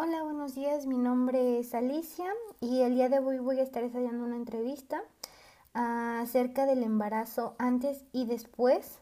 [0.00, 0.86] Hola, buenos días.
[0.86, 5.02] Mi nombre es Alicia y el día de hoy voy a estar ensayando una entrevista
[5.72, 9.00] acerca del embarazo antes y después,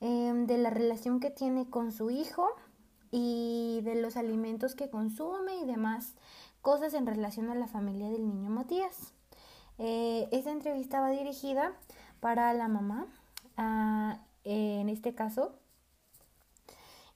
[0.00, 2.48] em, de la relación que tiene con su hijo
[3.12, 6.14] y de los alimentos que consume y demás
[6.62, 9.12] cosas en relación a la familia del niño Matías.
[9.78, 11.74] Eh, esta entrevista va dirigida
[12.18, 13.06] para la mamá,
[13.56, 15.52] ah, en este caso,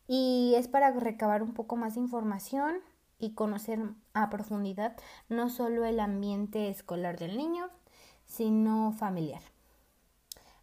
[0.07, 2.77] y es para recabar un poco más de información
[3.19, 3.80] y conocer
[4.14, 4.96] a profundidad
[5.29, 7.68] no solo el ambiente escolar del niño,
[8.26, 9.43] sino familiar.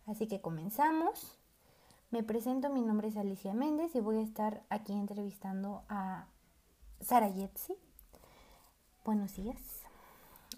[0.07, 1.37] Así que comenzamos.
[2.11, 6.27] Me presento, mi nombre es Alicia Méndez y voy a estar aquí entrevistando a
[7.01, 7.75] Sara Yetzi.
[9.03, 9.81] Buenos días.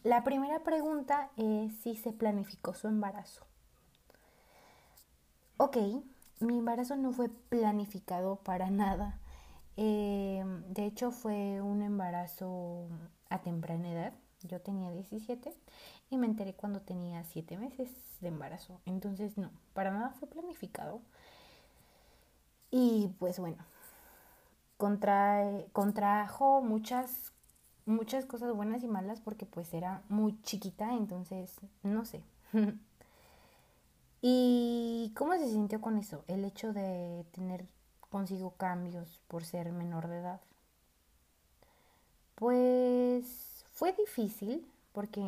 [0.03, 3.45] La primera pregunta es si se planificó su embarazo.
[5.57, 5.77] Ok,
[6.39, 9.19] mi embarazo no fue planificado para nada.
[9.77, 12.87] Eh, de hecho, fue un embarazo
[13.29, 14.13] a temprana edad.
[14.43, 15.53] Yo tenía 17
[16.09, 17.89] y me enteré cuando tenía 7 meses
[18.21, 18.79] de embarazo.
[18.85, 21.01] Entonces, no, para nada fue planificado.
[22.71, 23.57] Y pues bueno,
[24.77, 27.31] contrajo muchas,
[27.85, 32.21] muchas cosas buenas y malas porque pues era muy chiquita, entonces, no sé.
[34.21, 36.23] ¿Y cómo se sintió con eso?
[36.27, 37.65] El hecho de tener
[38.17, 40.41] consigo cambios por ser menor de edad.
[42.33, 45.21] Pues fue difícil porque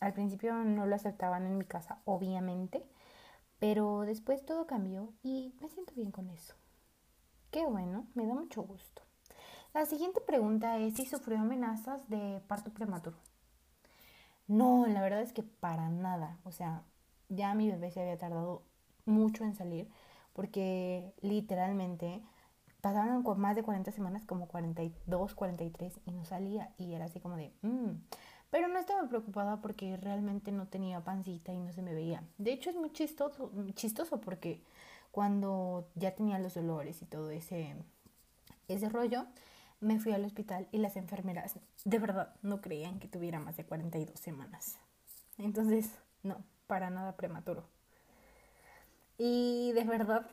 [0.00, 2.84] al principio no lo aceptaban en mi casa, obviamente,
[3.60, 6.54] pero después todo cambió y me siento bien con eso.
[7.50, 9.00] Qué bueno, me da mucho gusto.
[9.72, 13.16] La siguiente pregunta es si sufrió amenazas de parto prematuro.
[14.48, 16.36] No, la verdad es que para nada.
[16.44, 16.82] O sea,
[17.30, 18.60] ya mi bebé se había tardado
[19.06, 19.88] mucho en salir
[20.34, 22.20] porque literalmente
[22.84, 27.34] pasaban más de 40 semanas, como 42, 43 y no salía y era así como
[27.34, 27.50] de...
[27.62, 27.92] Mm".
[28.50, 32.22] Pero no estaba preocupada porque realmente no tenía pancita y no se me veía.
[32.36, 34.62] De hecho es muy chistoso, chistoso porque
[35.12, 37.74] cuando ya tenía los dolores y todo ese,
[38.68, 39.24] ese rollo,
[39.80, 43.64] me fui al hospital y las enfermeras de verdad no creían que tuviera más de
[43.64, 44.76] 42 semanas.
[45.38, 45.90] Entonces,
[46.22, 47.64] no, para nada prematuro.
[49.16, 50.26] Y de verdad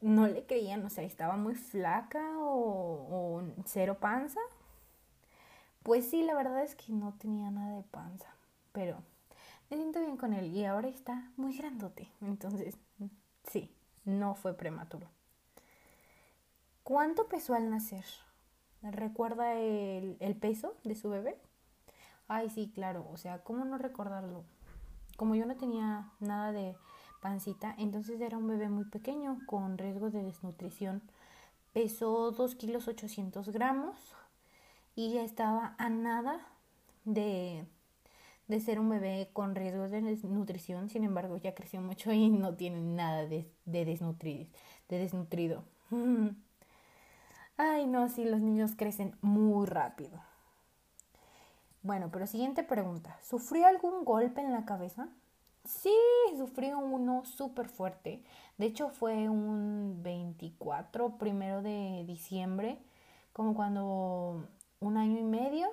[0.00, 4.40] no le creían, o sea, estaba muy flaca o, cero panza.
[5.82, 8.28] Pues sí, la verdad es que no tenía nada de panza,
[8.72, 8.98] pero
[9.70, 12.10] me siento bien con él y ahora está muy grandote.
[12.20, 12.76] Entonces,
[13.50, 15.08] sí, no fue prematuro.
[16.82, 18.04] ¿Cuánto pesó al nacer?
[18.82, 21.38] ¿Recuerda el, el peso de su bebé?
[22.28, 24.44] Ay, sí, claro, o sea, ¿cómo no recordarlo?
[25.16, 26.76] Como yo no tenía nada de
[27.20, 31.02] pancita, entonces era un bebé muy pequeño con riesgo de desnutrición.
[31.72, 33.96] Pesó 2 kilos 800 gramos
[34.96, 36.46] y ya estaba a nada
[37.04, 37.64] de,
[38.48, 40.90] de ser un bebé con riesgo de desnutrición.
[40.90, 45.64] Sin embargo, ya creció mucho y no tiene nada de, de, de desnutrido.
[47.56, 50.20] Ay, no, sí, los niños crecen muy rápido.
[51.82, 53.18] Bueno, pero siguiente pregunta.
[53.22, 55.08] ¿Sufrió algún golpe en la cabeza?
[55.68, 55.94] Sí,
[56.38, 58.22] sufrí uno súper fuerte.
[58.56, 62.78] De hecho, fue un 24, primero de diciembre,
[63.34, 64.48] como cuando
[64.80, 65.68] un año y medio.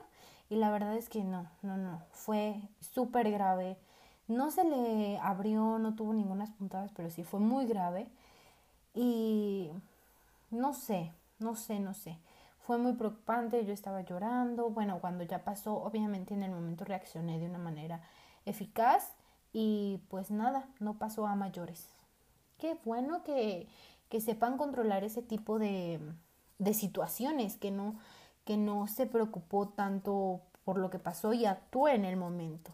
[0.50, 3.78] Y la verdad es que no, no, no, fue súper grave.
[4.28, 8.10] No se le abrió, no tuvo ninguna puntadas, pero sí fue muy grave.
[8.94, 9.72] Y
[10.52, 12.20] no sé, no sé, no sé.
[12.60, 14.70] Fue muy preocupante, yo estaba llorando.
[14.72, 18.02] Bueno, cuando ya pasó, obviamente en el momento reaccioné de una manera
[18.46, 19.16] eficaz
[19.58, 21.88] y pues nada, no pasó a mayores.
[22.58, 23.70] Qué bueno que,
[24.10, 26.02] que sepan controlar ese tipo de,
[26.60, 27.96] de situaciones, que no,
[28.44, 32.72] que no se preocupó tanto por lo que pasó y actuó en el momento.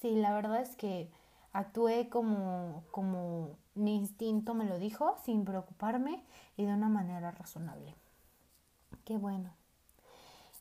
[0.00, 1.10] Sí, la verdad es que
[1.52, 6.24] actué como, como mi instinto me lo dijo, sin preocuparme
[6.56, 7.94] y de una manera razonable.
[9.04, 9.50] Qué bueno.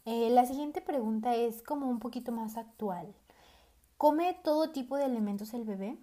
[0.04, 3.16] Eh, la siguiente pregunta es como un poquito más actual.
[4.00, 5.98] ¿Come todo tipo de alimentos el bebé?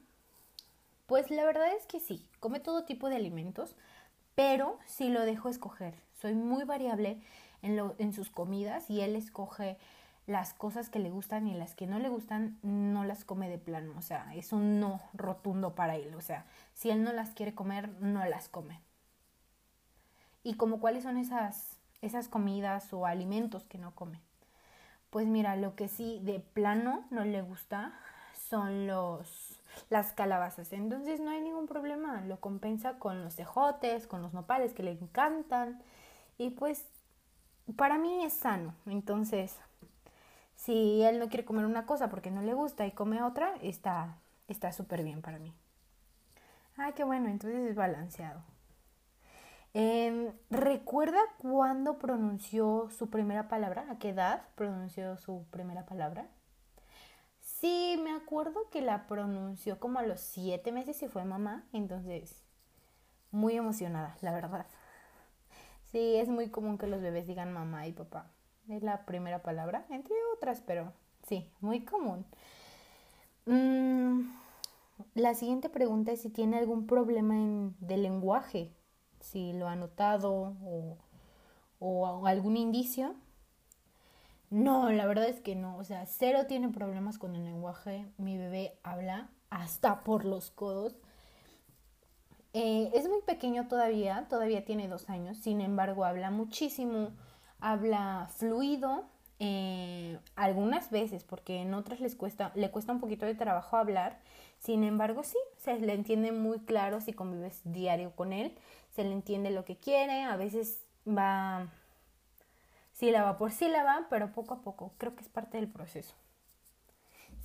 [1.07, 3.75] Pues la verdad es que sí, come todo tipo de alimentos,
[4.35, 5.95] pero sí lo dejo escoger.
[6.13, 7.23] Soy muy variable
[7.63, 9.79] en, lo, en sus comidas y él escoge
[10.27, 13.57] las cosas que le gustan y las que no le gustan no las come de
[13.57, 13.95] plano.
[13.97, 16.15] O sea, es un no rotundo para él.
[16.17, 16.45] O sea,
[16.75, 18.83] si él no las quiere comer, no las come.
[20.43, 24.21] ¿Y como cuáles son esas, esas comidas o alimentos que no come?
[25.17, 27.95] Pues mira, lo que sí de plano no le gusta
[28.51, 29.59] son los
[29.89, 30.75] las calabazas.
[30.75, 34.91] Entonces no hay ningún problema, lo compensa con los cejotes, con los nopales que le
[34.91, 35.81] encantan
[36.37, 36.85] y pues
[37.77, 38.75] para mí es sano.
[38.85, 39.57] Entonces,
[40.55, 44.19] si él no quiere comer una cosa porque no le gusta y come otra, está
[44.49, 45.55] está súper bien para mí.
[46.77, 48.43] Ay, qué bueno, entonces es balanceado.
[49.79, 53.85] Em, ¿Recuerda cuándo pronunció su primera palabra?
[53.91, 56.29] ¿A qué edad pronunció su primera palabra?
[57.43, 62.43] Sí, me acuerdo que la pronunció como a los siete meses y fue mamá, entonces
[63.31, 64.67] muy emocionada, la verdad.
[65.93, 68.31] Sí, es muy común que los bebés digan mamá y papá.
[68.71, 70.95] Es la primera palabra, entre otras, pero
[71.29, 72.25] sí, muy común.
[73.45, 74.23] Mm,
[75.15, 77.35] la siguiente pregunta es si tiene algún problema
[77.81, 78.73] de lenguaje,
[79.27, 80.99] si lo ha notado o,
[81.79, 83.15] o algún indicio.
[84.51, 85.77] No, la verdad es que no.
[85.77, 88.07] O sea, cero tiene problemas con el lenguaje.
[88.17, 90.97] Mi bebé habla hasta por los codos.
[92.53, 95.37] Eh, es muy pequeño todavía, todavía tiene dos años.
[95.39, 97.11] Sin embargo, habla muchísimo,
[97.61, 99.05] habla fluido.
[99.39, 104.21] Eh, algunas veces, porque en otras les cuesta, le cuesta un poquito de trabajo hablar.
[104.59, 108.57] Sin embargo, sí, se le entiende muy claro si convives diario con él.
[108.97, 110.23] Se le entiende lo que quiere.
[110.25, 111.69] A veces va
[112.93, 114.95] sílaba por sílaba, pero poco a poco.
[114.97, 116.15] Creo que es parte del proceso.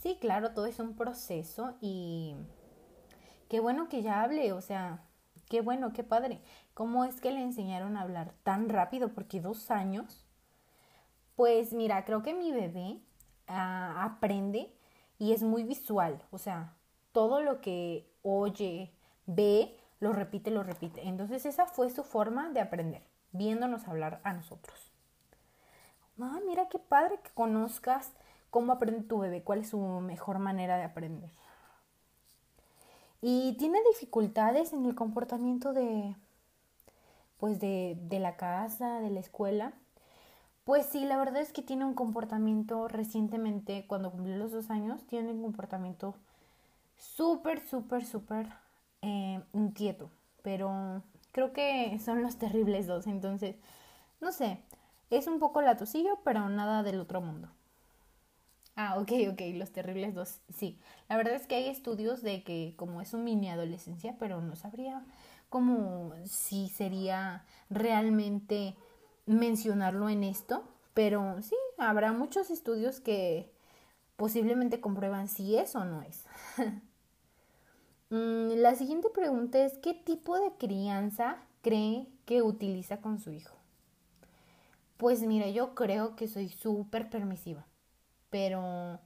[0.02, 2.36] Sí, claro, todo es un proceso y
[3.50, 5.04] qué bueno que ya hable, o sea,
[5.50, 6.42] qué bueno, qué padre.
[6.74, 9.10] ¿Cómo es que le enseñaron a hablar tan rápido?
[9.10, 10.26] Porque dos años.
[11.36, 13.02] Pues mira, creo que mi bebé
[13.48, 14.74] ah, aprende
[15.20, 16.74] y es muy visual, o sea,
[17.12, 18.92] todo lo que oye,
[19.26, 21.08] ve, lo repite, lo repite.
[21.08, 24.92] Entonces esa fue su forma de aprender, viéndonos hablar a nosotros
[26.24, 28.12] ah, mira qué padre que conozcas
[28.50, 31.30] cómo aprende tu bebé, cuál es su mejor manera de aprender.
[33.22, 36.16] Y tiene dificultades en el comportamiento de,
[37.40, 39.74] pues de, de la casa, de la escuela.
[40.66, 45.06] Pues sí, la verdad es que tiene un comportamiento recientemente, cuando cumplió los dos años,
[45.08, 46.16] tiene un comportamiento
[46.98, 48.48] súper, súper, súper
[49.02, 50.12] eh, inquieto.
[50.44, 53.08] Pero creo que son los terribles dos.
[53.08, 53.56] Entonces,
[54.22, 54.60] no sé,
[55.10, 57.50] es un poco latosillo, pero nada del otro mundo.
[58.76, 60.40] Ah, ok, ok, los terribles dos.
[60.56, 64.42] Sí, la verdad es que hay estudios de que como es un mini adolescencia, pero
[64.42, 65.04] no sabría
[65.50, 68.76] como si sería realmente
[69.26, 70.64] mencionarlo en esto,
[70.94, 73.52] pero sí, habrá muchos estudios que
[74.18, 76.26] posiblemente comprueban si es o no es.
[78.12, 83.56] Mm, la siguiente pregunta es, ¿qué tipo de crianza cree que utiliza con su hijo?
[84.98, 87.66] Pues mira, yo creo que soy súper permisiva,
[88.30, 89.00] pero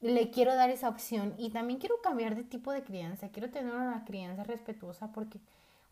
[0.00, 3.72] le quiero dar esa opción y también quiero cambiar de tipo de crianza, quiero tener
[3.72, 5.38] una crianza respetuosa porque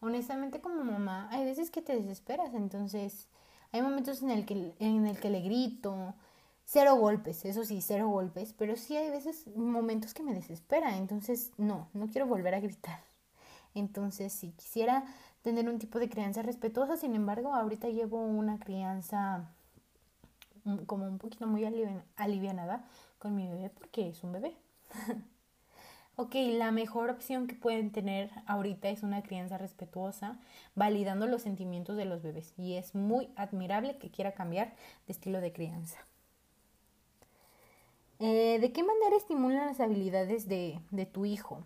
[0.00, 3.28] honestamente como mamá hay veces que te desesperas, entonces
[3.70, 6.14] hay momentos en el que, en el que le grito,
[6.64, 11.52] cero golpes, eso sí, cero golpes, pero sí hay veces momentos que me desespera, entonces
[11.58, 13.00] no, no quiero volver a gritar.
[13.74, 15.04] Entonces, si quisiera
[15.42, 16.96] tener un tipo de crianza respetuosa.
[16.96, 19.50] Sin embargo, ahorita llevo una crianza
[20.86, 21.64] como un poquito muy
[22.16, 22.84] alivianada
[23.18, 24.56] con mi bebé porque es un bebé.
[26.16, 30.38] ok, la mejor opción que pueden tener ahorita es una crianza respetuosa,
[30.76, 32.54] validando los sentimientos de los bebés.
[32.56, 34.74] Y es muy admirable que quiera cambiar
[35.06, 35.98] de estilo de crianza.
[38.24, 41.64] Eh, ¿De qué manera estimulan las habilidades de, de tu hijo?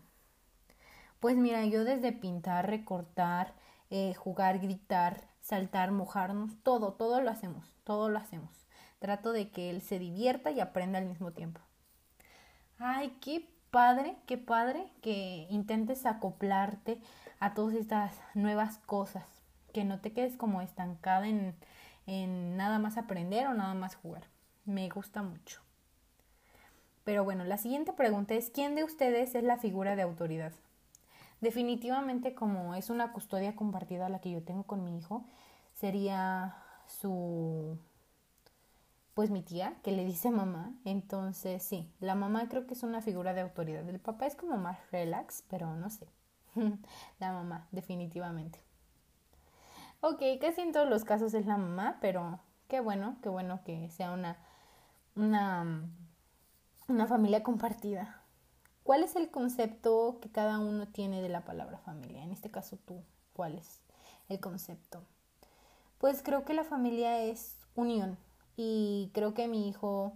[1.20, 3.52] Pues mira, yo desde pintar, recortar,
[3.90, 8.66] eh, jugar, gritar, saltar, mojarnos, todo, todo lo hacemos, todo lo hacemos.
[9.00, 11.60] Trato de que él se divierta y aprenda al mismo tiempo.
[12.78, 16.98] Ay, qué padre, qué padre que intentes acoplarte
[17.38, 19.26] a todas estas nuevas cosas,
[19.74, 21.54] que no te quedes como estancada en,
[22.06, 24.24] en nada más aprender o nada más jugar.
[24.64, 25.65] Me gusta mucho.
[27.06, 30.52] Pero bueno, la siguiente pregunta es, ¿quién de ustedes es la figura de autoridad?
[31.40, 35.24] Definitivamente como es una custodia compartida la que yo tengo con mi hijo,
[35.72, 36.56] sería
[36.88, 37.78] su
[39.14, 40.72] pues mi tía, que le dice mamá.
[40.84, 43.88] Entonces, sí, la mamá creo que es una figura de autoridad.
[43.88, 46.08] El papá es como más relax, pero no sé.
[47.20, 48.60] la mamá, definitivamente.
[50.00, 53.88] Ok, casi en todos los casos es la mamá, pero qué bueno, qué bueno que
[53.90, 54.38] sea una,
[55.14, 55.88] una,
[56.88, 58.22] una familia compartida.
[58.84, 62.22] ¿Cuál es el concepto que cada uno tiene de la palabra familia?
[62.22, 63.02] En este caso tú,
[63.32, 63.80] ¿cuál es
[64.28, 65.02] el concepto?
[65.98, 68.16] Pues creo que la familia es unión
[68.56, 70.12] y creo que mi hijo,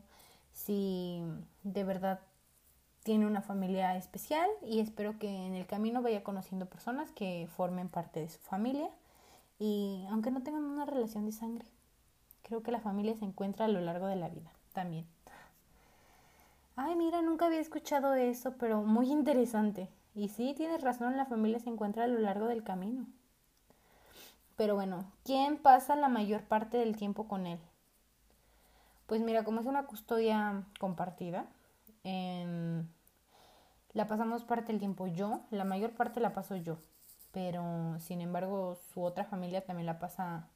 [0.53, 1.23] si
[1.65, 2.21] de verdad
[3.03, 7.89] tiene una familia especial y espero que en el camino vaya conociendo personas que formen
[7.89, 8.89] parte de su familia
[9.59, 11.67] y aunque no tengan una relación de sangre.
[12.43, 15.07] Creo que la familia se encuentra a lo largo de la vida también.
[16.83, 19.91] Ay, mira, nunca había escuchado eso, pero muy interesante.
[20.15, 23.05] Y sí, tienes razón, la familia se encuentra a lo largo del camino.
[24.57, 27.59] Pero bueno, ¿quién pasa la mayor parte del tiempo con él?
[29.07, 31.45] Pues mira, como es una custodia compartida,
[32.03, 32.87] la
[34.07, 36.79] pasamos parte del tiempo yo, la mayor parte la paso yo,
[37.31, 40.49] pero sin embargo su otra familia también la pasa,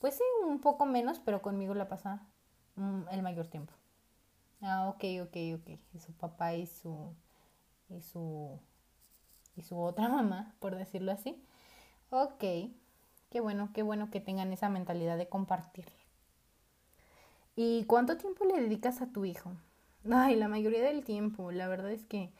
[0.00, 2.26] pues sí, un poco menos, pero conmigo la pasa
[2.74, 3.72] mm, el mayor tiempo.
[4.62, 5.98] Ah, ok, ok, ok.
[6.00, 7.14] su papá y su,
[7.90, 8.60] y su,
[9.56, 11.44] y su otra mamá, por decirlo así.
[12.10, 12.44] Ok,
[13.30, 15.86] qué bueno, qué bueno que tengan esa mentalidad de compartir.
[17.56, 19.52] ¿Y cuánto tiempo le dedicas a tu hijo?
[20.10, 21.52] Ay, la mayoría del tiempo.
[21.52, 22.32] La verdad es que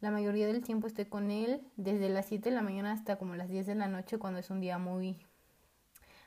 [0.00, 3.34] la mayoría del tiempo estoy con él desde las 7 de la mañana hasta como
[3.36, 5.18] las 10 de la noche cuando es un día muy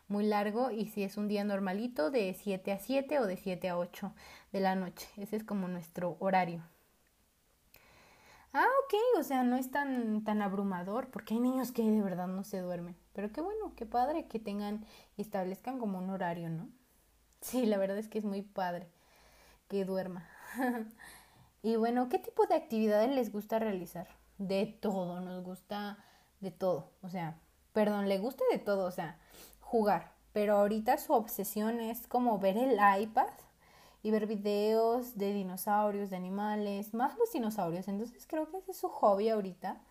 [0.08, 3.70] muy largo y si es un día normalito de 7 a 7 o de 7
[3.70, 4.14] a 8
[4.52, 5.08] de la noche.
[5.18, 6.64] Ese es como nuestro horario.
[8.54, 12.28] Ah, ok, o sea, no es tan, tan abrumador porque hay niños que de verdad
[12.28, 12.96] no se duermen.
[13.14, 14.86] Pero qué bueno, qué padre que tengan
[15.16, 16.70] y establezcan como un horario, ¿no?
[17.42, 18.90] Sí, la verdad es que es muy padre
[19.68, 20.28] que duerma.
[21.62, 24.08] y bueno, ¿qué tipo de actividades les gusta realizar?
[24.38, 25.98] De todo, nos gusta
[26.40, 26.92] de todo.
[27.02, 27.40] O sea,
[27.74, 29.20] perdón, le gusta de todo, o sea,
[29.68, 30.14] jugar.
[30.34, 33.34] Pero ahorita su obsesión es como ver el iPad
[34.02, 37.88] y ver videos de dinosaurios, de animales, más los dinosaurios.
[37.88, 39.82] Entonces creo que ese es su hobby ahorita,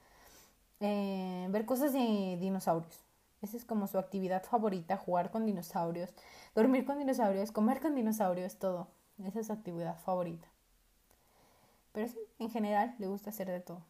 [0.80, 3.04] eh, ver cosas de dinosaurios.
[3.42, 6.10] Esa es como su actividad favorita, jugar con dinosaurios,
[6.54, 8.88] dormir con dinosaurios, comer con dinosaurios, todo.
[9.24, 10.48] Esa es su actividad favorita.
[11.92, 13.82] Pero sí, en general le gusta hacer de todo.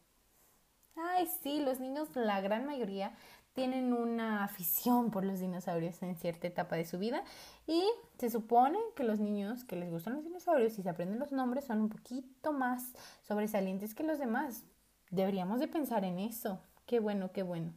[0.96, 3.14] Ay, sí, los niños, la gran mayoría,
[3.56, 7.24] tienen una afición por los dinosaurios en cierta etapa de su vida
[7.66, 7.82] y
[8.18, 11.64] se supone que los niños que les gustan los dinosaurios y se aprenden los nombres
[11.64, 14.62] son un poquito más sobresalientes que los demás.
[15.10, 16.60] Deberíamos de pensar en eso.
[16.84, 17.72] Qué bueno, qué bueno.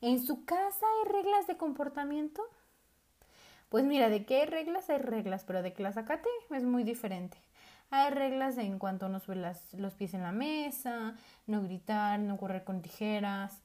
[0.00, 2.42] ¿En su casa hay reglas de comportamiento?
[3.70, 6.84] Pues mira, de qué hay reglas hay reglas, pero de que las acate es muy
[6.84, 7.36] diferente.
[7.90, 11.16] Hay reglas en cuanto no subir los pies en la mesa,
[11.48, 13.60] no gritar, no correr con tijeras,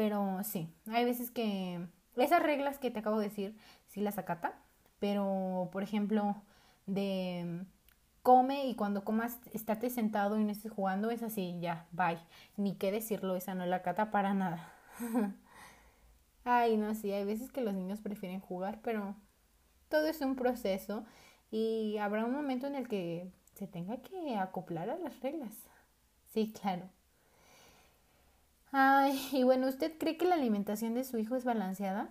[0.00, 3.54] pero sí, hay veces que esas reglas que te acabo de decir,
[3.86, 4.58] sí las acata,
[4.98, 6.36] pero por ejemplo,
[6.86, 7.66] de
[8.22, 12.18] come y cuando comas estate sentado y no estés jugando, es así, ya, bye.
[12.56, 14.72] Ni qué decirlo, esa no la acata para nada.
[16.44, 19.14] Ay, no, sí, hay veces que los niños prefieren jugar, pero
[19.90, 21.04] todo es un proceso
[21.50, 25.54] y habrá un momento en el que se tenga que acoplar a las reglas.
[26.32, 26.88] Sí, claro.
[28.72, 32.10] Ay, y bueno, ¿usted cree que la alimentación de su hijo es balanceada?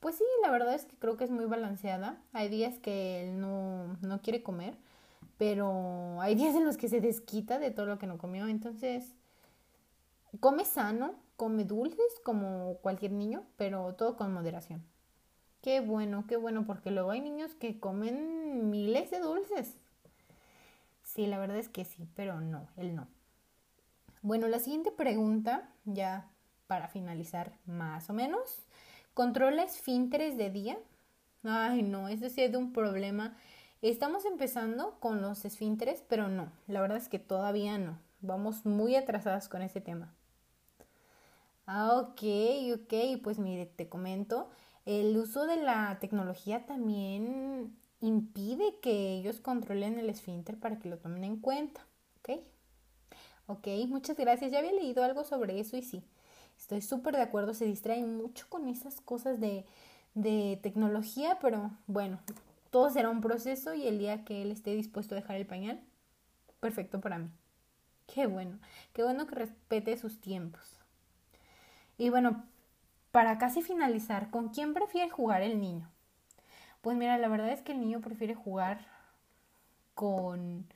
[0.00, 2.22] Pues sí, la verdad es que creo que es muy balanceada.
[2.32, 4.76] Hay días que él no, no quiere comer,
[5.38, 8.48] pero hay días en los que se desquita de todo lo que no comió.
[8.48, 9.14] Entonces,
[10.40, 14.82] come sano, come dulces como cualquier niño, pero todo con moderación.
[15.62, 19.76] Qué bueno, qué bueno, porque luego hay niños que comen miles de dulces.
[21.02, 23.08] Sí, la verdad es que sí, pero no, él no.
[24.22, 26.28] Bueno, la siguiente pregunta, ya
[26.66, 28.66] para finalizar más o menos.
[29.14, 30.78] ¿Controla esfínteres de día?
[31.44, 33.36] Ay, no, eso sí es de un problema.
[33.82, 37.98] Estamos empezando con los esfínteres, pero no, la verdad es que todavía no.
[38.20, 40.12] Vamos muy atrasadas con ese tema.
[41.66, 42.22] Ah, ok,
[42.74, 44.48] ok, pues mire, te comento,
[44.86, 50.98] el uso de la tecnología también impide que ellos controlen el esfínter para que lo
[50.98, 51.86] tomen en cuenta,
[52.20, 52.40] ¿ok?
[53.48, 54.52] Ok, muchas gracias.
[54.52, 56.04] Ya había leído algo sobre eso y sí,
[56.58, 57.54] estoy súper de acuerdo.
[57.54, 59.66] Se distraen mucho con esas cosas de,
[60.14, 62.20] de tecnología, pero bueno,
[62.70, 65.80] todo será un proceso y el día que él esté dispuesto a dejar el pañal,
[66.60, 67.30] perfecto para mí.
[68.08, 68.58] Qué bueno,
[68.94, 70.80] qué bueno que respete sus tiempos.
[71.98, 72.44] Y bueno,
[73.12, 75.90] para casi finalizar, ¿con quién prefiere jugar el niño?
[76.82, 78.86] Pues mira, la verdad es que el niño prefiere jugar
[79.94, 80.66] con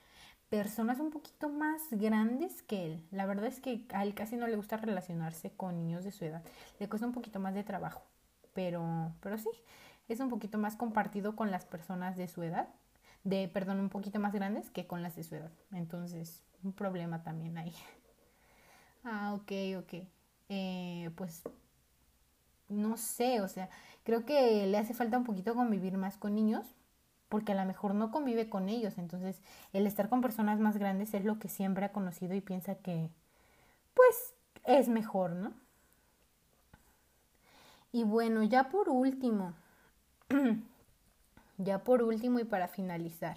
[0.52, 3.02] personas un poquito más grandes que él.
[3.10, 6.26] La verdad es que a él casi no le gusta relacionarse con niños de su
[6.26, 6.42] edad.
[6.78, 8.02] Le cuesta un poquito más de trabajo.
[8.52, 9.48] Pero, pero sí,
[10.10, 12.68] es un poquito más compartido con las personas de su edad.
[13.24, 15.50] De, perdón, un poquito más grandes que con las de su edad.
[15.72, 17.74] Entonces, un problema también ahí.
[19.04, 20.06] Ah, ok, ok.
[20.48, 21.42] Eh, pues
[22.68, 23.68] no sé, o sea,
[24.04, 26.64] creo que le hace falta un poquito convivir más con niños,
[27.32, 29.40] porque a lo mejor no convive con ellos, entonces
[29.72, 33.08] el estar con personas más grandes es lo que siempre ha conocido y piensa que,
[33.94, 34.34] pues,
[34.64, 35.52] es mejor, ¿no?
[37.90, 39.54] Y bueno, ya por último,
[41.58, 43.36] Ya por último y para finalizar,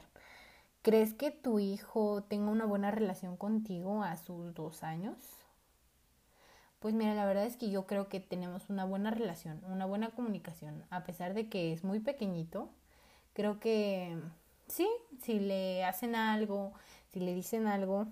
[0.82, 5.18] ¿crees que tu hijo tenga una buena relación contigo a sus dos años?
[6.80, 10.10] Pues mira, la verdad es que yo creo que tenemos una buena relación, una buena
[10.10, 12.70] comunicación, a pesar de que es muy pequeñito.
[13.36, 14.18] Creo que
[14.68, 14.88] sí,
[15.22, 16.72] si le hacen algo,
[17.12, 18.08] si le dicen algo,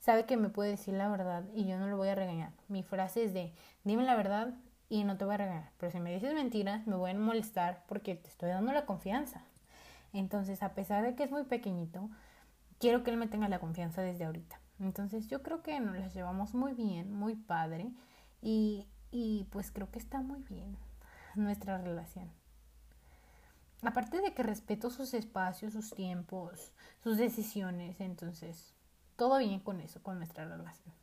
[0.00, 2.52] sabe que me puede decir la verdad y yo no lo voy a regañar.
[2.68, 3.54] Mi frase es de,
[3.84, 4.52] dime la verdad
[4.90, 5.70] y no te voy a regañar.
[5.78, 9.42] Pero si me dices mentiras, me voy a molestar porque te estoy dando la confianza.
[10.12, 12.10] Entonces, a pesar de que es muy pequeñito,
[12.78, 14.60] quiero que él me tenga la confianza desde ahorita.
[14.78, 17.90] Entonces, yo creo que nos las llevamos muy bien, muy padre
[18.42, 20.76] y, y pues creo que está muy bien
[21.34, 22.30] nuestra relación.
[23.82, 28.74] Aparte de que respeto sus espacios, sus tiempos, sus decisiones, entonces
[29.16, 30.94] todo bien con eso, con nuestra relación.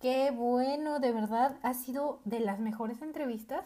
[0.00, 3.64] Qué bueno, de verdad, ha sido de las mejores entrevistas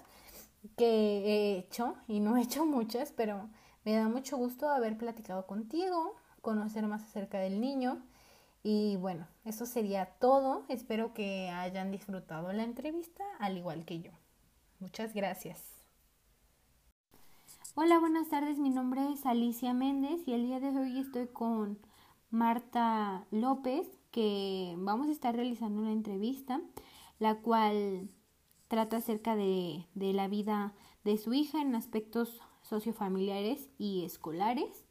[0.77, 3.49] que he hecho, y no he hecho muchas, pero
[3.85, 8.03] me da mucho gusto haber platicado contigo, conocer más acerca del niño.
[8.63, 10.65] Y bueno, eso sería todo.
[10.69, 14.11] Espero que hayan disfrutado la entrevista, al igual que yo.
[14.81, 15.76] Muchas gracias.
[17.79, 18.59] Hola, buenas tardes.
[18.59, 21.79] Mi nombre es Alicia Méndez y el día de hoy estoy con
[22.31, 26.63] Marta López, que vamos a estar realizando una entrevista,
[27.19, 28.09] la cual
[28.69, 30.73] trata acerca de, de la vida
[31.05, 34.87] de su hija en aspectos sociofamiliares y escolares.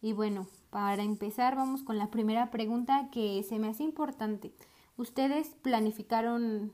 [0.00, 4.54] Y bueno, para empezar vamos con la primera pregunta que se me hace importante.
[4.96, 6.72] ¿Ustedes planificaron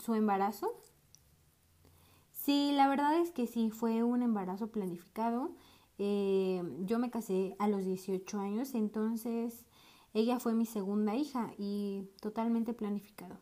[0.00, 0.74] su embarazo?
[2.44, 5.52] Sí, la verdad es que sí, fue un embarazo planificado.
[5.98, 9.64] Eh, yo me casé a los 18 años, entonces
[10.14, 13.38] ella fue mi segunda hija y totalmente planificado.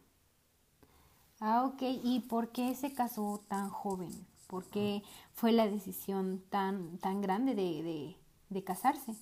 [1.40, 1.82] Ah, ok.
[2.04, 4.10] ¿Y por qué se casó tan joven?
[4.46, 5.02] ¿Por qué
[5.32, 8.16] fue la decisión tan, tan grande de, de,
[8.48, 9.14] de casarse?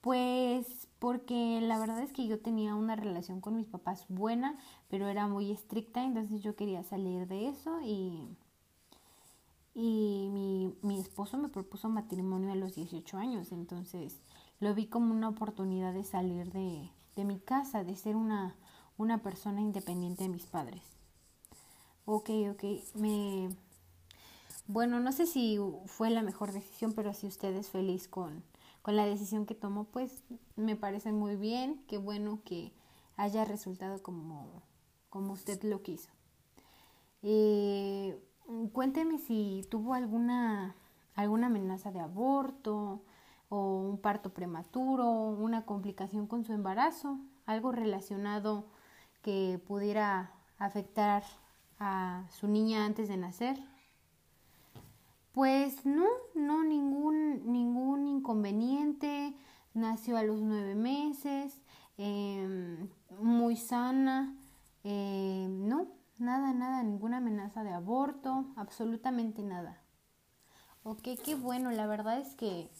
[0.00, 4.58] Pues porque la verdad es que yo tenía una relación con mis papás buena,
[4.92, 8.28] pero era muy estricta, entonces yo quería salir de eso y
[9.74, 14.20] y mi, mi esposo me propuso matrimonio a los 18 años, entonces
[14.60, 18.54] lo vi como una oportunidad de salir de, de mi casa, de ser una,
[18.98, 20.82] una persona independiente de mis padres.
[22.04, 22.64] Ok, ok,
[22.96, 23.48] me...
[24.66, 28.44] Bueno, no sé si fue la mejor decisión, pero si usted es feliz con,
[28.82, 30.22] con la decisión que tomó, pues
[30.54, 32.74] me parece muy bien, qué bueno que
[33.16, 34.62] haya resultado como,
[35.12, 36.08] como usted lo quiso.
[37.20, 38.18] Eh,
[38.72, 40.74] cuénteme si tuvo alguna,
[41.14, 43.02] alguna amenaza de aborto
[43.50, 48.64] o un parto prematuro, una complicación con su embarazo, algo relacionado
[49.20, 51.22] que pudiera afectar
[51.78, 53.62] a su niña antes de nacer.
[55.32, 59.36] Pues no, no, ningún, ningún inconveniente.
[59.74, 61.60] Nació a los nueve meses,
[61.98, 62.88] em,
[63.20, 64.38] muy sana.
[64.84, 65.88] Eh, no,
[66.22, 69.82] Nada, nada, ninguna amenaza de aborto, absolutamente nada.
[70.84, 72.70] Ok, qué bueno, la verdad es que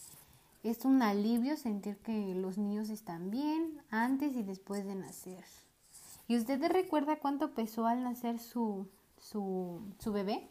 [0.62, 5.44] es un alivio sentir que los niños están bien antes y después de nacer.
[6.28, 8.86] ¿Y usted recuerda cuánto pesó al nacer su,
[9.18, 10.48] su, su bebé?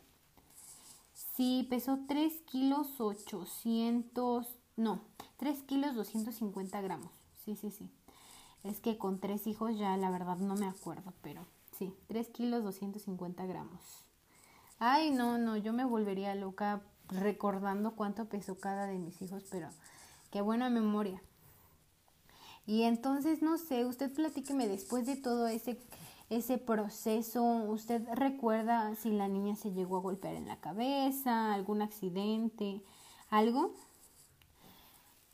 [1.14, 5.00] Sí, pesó 3 kilos 800, no,
[5.38, 7.12] 3 kilos 250 gramos.
[7.46, 7.90] Sí, sí, sí.
[8.64, 11.46] Es que con tres hijos ya la verdad no me acuerdo, pero
[11.78, 13.82] sí, 3 kilos 250 gramos.
[14.78, 19.70] Ay, no, no, yo me volvería loca recordando cuánto pesó cada de mis hijos, pero
[20.32, 21.22] qué buena memoria.
[22.66, 25.80] Y entonces, no sé, usted platíqueme después de todo ese,
[26.30, 31.82] ese proceso, ¿usted recuerda si la niña se llegó a golpear en la cabeza, algún
[31.82, 32.82] accidente,
[33.30, 33.74] algo?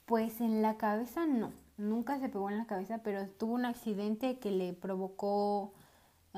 [0.06, 4.40] Pues en la cabeza no, nunca se pegó en la cabeza, pero tuvo un accidente
[4.40, 5.74] que le provocó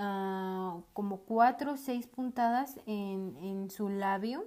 [0.02, 4.46] Ah, como cuatro o seis puntadas en, en su labio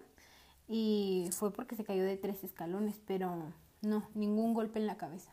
[0.66, 3.52] y fue porque se cayó de tres escalones, pero
[3.82, 5.30] no, ningún golpe en la cabeza.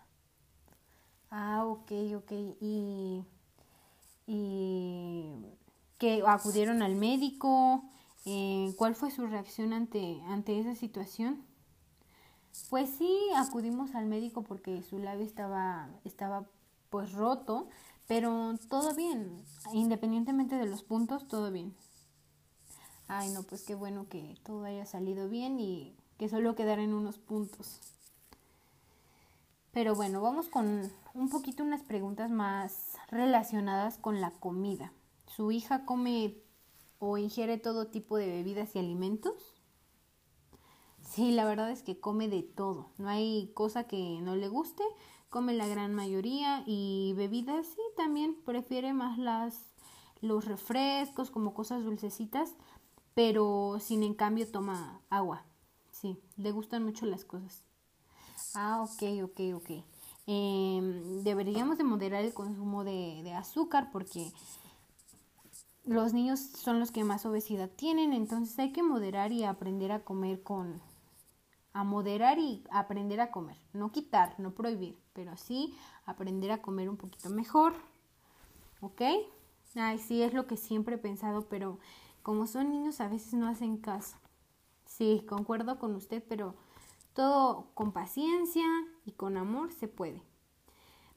[1.32, 2.32] Ah, ok, ok.
[2.60, 3.24] Y,
[4.28, 5.46] y
[5.98, 7.86] que acudieron al médico.
[8.26, 11.46] Eh, ¿Cuál fue su reacción ante, ante esa situación?
[12.70, 16.46] Pues sí, acudimos al médico porque su labio estaba, estaba
[16.90, 17.68] pues roto,
[18.08, 21.76] pero todo bien, independientemente de los puntos, todo bien.
[23.08, 27.18] Ay, no, pues qué bueno que todo haya salido bien y que solo quedaran unos
[27.18, 27.80] puntos.
[29.72, 34.92] Pero bueno, vamos con un poquito unas preguntas más relacionadas con la comida.
[35.28, 36.36] ¿Su hija come
[37.00, 39.59] o ingiere todo tipo de bebidas y alimentos?
[41.10, 42.92] Sí, la verdad es que come de todo.
[42.98, 44.84] No hay cosa que no le guste.
[45.30, 49.66] Come la gran mayoría y bebidas sí también prefiere más las
[50.22, 52.56] los refrescos como cosas dulcecitas,
[53.14, 55.46] pero sin en cambio toma agua.
[55.92, 57.64] Sí, le gustan mucho las cosas.
[58.54, 59.84] Ah, ok, ok, ok.
[60.28, 64.32] Em, deberíamos de moderar el consumo de, de azúcar porque
[65.86, 70.04] los niños son los que más obesidad tienen, entonces hay que moderar y aprender a
[70.04, 70.82] comer con,
[71.74, 76.90] a moderar y aprender a comer, no quitar, no prohibir, pero sí aprender a comer
[76.90, 77.74] un poquito mejor,
[78.82, 79.02] ¿ok?
[79.76, 81.80] Ay, sí, es lo que siempre he pensado, pero
[82.24, 84.18] como son niños a veces no hacen caso.
[84.86, 86.56] Sí, concuerdo con usted, pero
[87.14, 88.66] todo con paciencia
[89.06, 90.24] y con amor se puede.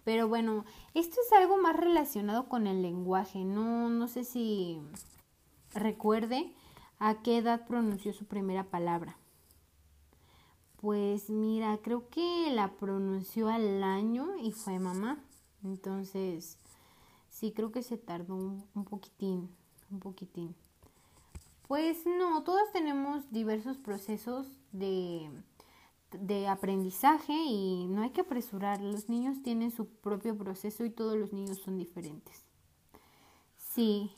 [0.05, 3.45] Pero bueno, esto es algo más relacionado con el lenguaje.
[3.45, 4.81] No, no sé si
[5.75, 6.53] recuerde
[6.99, 9.17] a qué edad pronunció su primera palabra.
[10.83, 15.23] Pues mira, creo que la pronunció al año y fue mamá.
[15.63, 16.59] Entonces,
[17.31, 19.49] sí, creo que se tardó un, poquitín,
[19.93, 20.57] un poquitín.
[21.69, 25.31] Pues no, todos tenemos diversos procesos de,
[26.11, 28.81] de aprendizaje y no hay que apresurar.
[28.81, 32.45] Los niños tienen su propio proceso y todos los niños son diferentes.
[33.57, 34.11] Sí,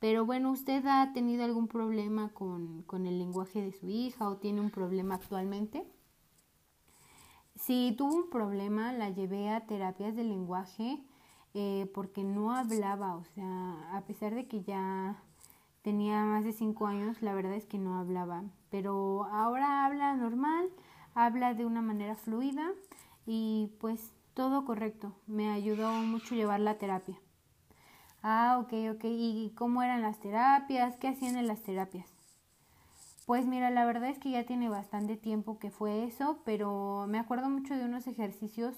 [0.00, 4.38] pero bueno, ¿usted ha tenido algún problema con, con el lenguaje de su hija o
[4.38, 5.86] tiene un problema actualmente?
[7.54, 10.98] Si tuvo un problema, la llevé a terapias de lenguaje
[11.52, 15.22] eh, porque no hablaba, o sea, a pesar de que ya
[15.82, 20.70] tenía más de cinco años, la verdad es que no hablaba, pero ahora habla normal,
[21.14, 22.70] habla de una manera fluida
[23.26, 25.12] y pues todo correcto.
[25.26, 27.18] Me ayudó mucho llevar la terapia.
[28.22, 29.04] Ah, ok, ok.
[29.04, 30.96] ¿Y cómo eran las terapias?
[30.96, 32.06] ¿Qué hacían en las terapias?
[33.26, 37.18] Pues mira, la verdad es que ya tiene bastante tiempo que fue eso, pero me
[37.18, 38.76] acuerdo mucho de unos ejercicios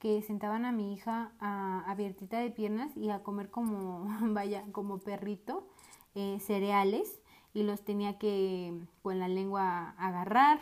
[0.00, 4.98] que sentaban a mi hija a, abiertita de piernas y a comer como, vaya, como
[4.98, 5.68] perrito
[6.14, 7.20] eh, cereales
[7.54, 10.60] y los tenía que con la lengua agarrar.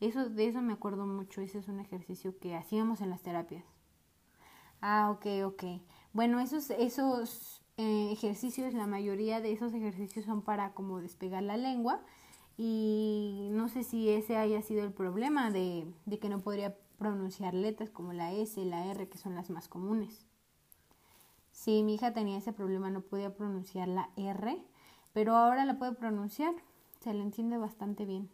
[0.00, 3.64] Eso, de eso me acuerdo mucho, ese es un ejercicio que hacíamos en las terapias.
[4.80, 5.64] Ah, ok, ok.
[6.12, 11.56] Bueno, esos, esos eh, ejercicios, la mayoría de esos ejercicios son para como despegar la
[11.56, 12.00] lengua
[12.56, 17.54] y no sé si ese haya sido el problema de, de que no podría pronunciar
[17.54, 20.26] letras como la S, la R, que son las más comunes.
[21.50, 24.62] Sí, mi hija tenía ese problema, no podía pronunciar la R,
[25.12, 26.54] pero ahora la puede pronunciar,
[27.00, 28.30] se la entiende bastante bien.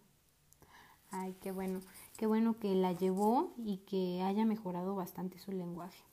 [1.11, 1.81] Ay, qué bueno,
[2.17, 6.08] qué bueno que la llevó y que haya mejorado bastante su lenguaje.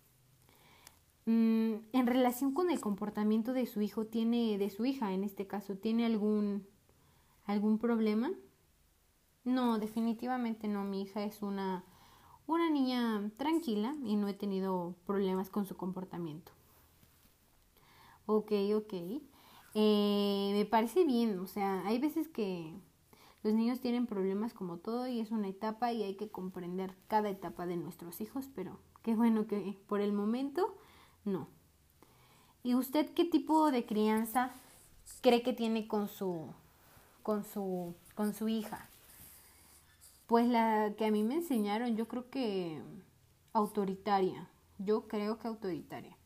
[1.25, 5.47] Mm, en relación con el comportamiento de su hijo, tiene, de su hija en este
[5.47, 6.67] caso, ¿tiene algún,
[7.45, 8.31] algún problema?
[9.43, 10.83] No, definitivamente no.
[10.83, 11.83] Mi hija es una,
[12.47, 16.51] una niña tranquila y no he tenido problemas con su comportamiento.
[18.27, 18.93] Ok, ok.
[19.75, 22.73] Eh, me parece bien, o sea, hay veces que
[23.43, 27.29] los niños tienen problemas como todo y es una etapa y hay que comprender cada
[27.29, 30.75] etapa de nuestros hijos, pero qué bueno que por el momento
[31.25, 31.47] no.
[32.63, 34.51] ¿Y usted qué tipo de crianza
[35.21, 36.47] cree que tiene con su
[37.23, 38.89] con su con su hija?
[40.27, 42.81] Pues la que a mí me enseñaron, yo creo que
[43.53, 44.49] autoritaria.
[44.77, 46.17] Yo creo que autoritaria.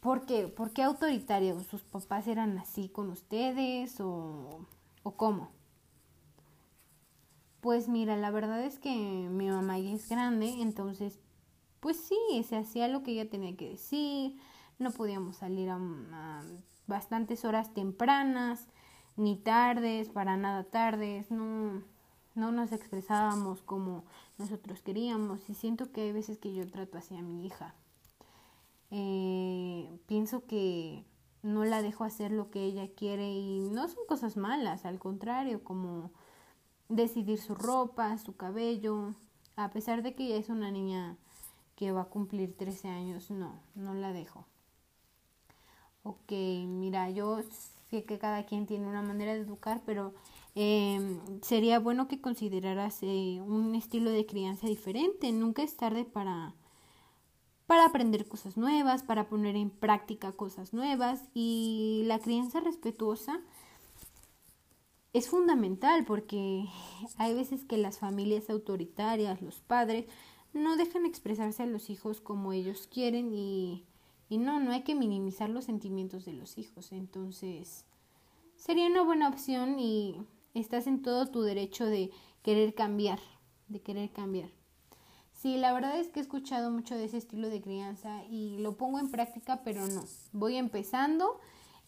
[0.00, 0.48] ¿Por qué?
[0.48, 1.58] ¿Por qué autoritaria?
[1.60, 4.66] ¿Sus papás eran así con ustedes o,
[5.02, 5.50] o cómo?
[7.60, 11.18] Pues mira, la verdad es que mi mamá ya es grande, entonces,
[11.80, 14.36] pues sí, se hacía lo que ella tenía que decir,
[14.78, 16.42] no podíamos salir a,
[16.86, 18.66] bastantes horas tempranas,
[19.16, 21.82] ni tardes, para nada tardes, no,
[22.34, 24.04] no nos expresábamos como
[24.38, 27.74] nosotros queríamos y siento que hay veces que yo trato así a mi hija.
[28.90, 31.04] Eh, pienso que
[31.42, 35.62] no la dejo hacer lo que ella quiere y no son cosas malas, al contrario,
[35.62, 36.10] como
[36.88, 39.14] decidir su ropa, su cabello,
[39.56, 41.18] a pesar de que ella es una niña
[41.78, 44.44] que va a cumplir 13 años, no, no la dejo.
[46.02, 46.32] Ok,
[46.66, 47.38] mira, yo
[47.88, 50.12] sé que cada quien tiene una manera de educar, pero
[50.56, 50.98] eh,
[51.40, 55.30] sería bueno que consideraras eh, un estilo de crianza diferente.
[55.30, 56.52] Nunca es tarde para
[57.66, 63.40] para aprender cosas nuevas, para poner en práctica cosas nuevas y la crianza respetuosa
[65.12, 66.64] es fundamental porque
[67.18, 70.06] hay veces que las familias autoritarias, los padres,
[70.52, 73.84] no dejan expresarse a los hijos como ellos quieren y,
[74.28, 76.92] y no, no hay que minimizar los sentimientos de los hijos.
[76.92, 77.84] Entonces,
[78.56, 80.16] sería una buena opción y
[80.54, 82.10] estás en todo tu derecho de
[82.42, 83.20] querer cambiar,
[83.68, 84.50] de querer cambiar.
[85.32, 88.76] Sí, la verdad es que he escuchado mucho de ese estilo de crianza y lo
[88.76, 90.04] pongo en práctica, pero no.
[90.32, 91.38] Voy empezando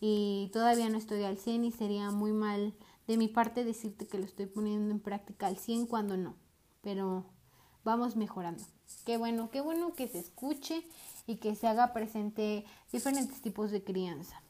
[0.01, 2.75] y todavía no estoy al 100 y sería muy mal
[3.09, 6.37] de mi parte decirte que lo estoy poniendo en práctica al 100 cuando no.
[6.81, 7.27] Pero
[7.85, 8.62] vamos mejorando.
[9.05, 10.87] Qué bueno, qué bueno que se escuche
[11.27, 14.43] y que se haga presente diferentes tipos de crianza.